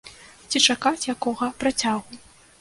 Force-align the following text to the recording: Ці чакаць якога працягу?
Ці 0.53 0.61
чакаць 0.71 1.07
якога 1.15 1.51
працягу? 1.65 2.19